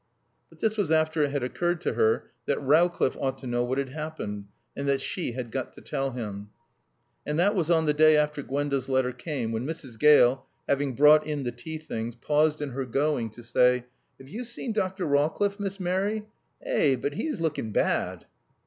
[0.49, 3.77] But this was after it had occurred to her that Rowcliffe ought to know what
[3.77, 6.49] had happened and that she had got to tell him.
[7.23, 9.99] And that was on the day after Gwenda's letter came, when Mrs.
[9.99, 13.85] Gale, having brought in the tea things, paused in her going to say,
[14.19, 15.05] "'Ave yo' seen Dr.
[15.05, 16.25] Rawcliffe, Miss Mary?
[16.65, 18.25] Ey but 'e's lookin' baad."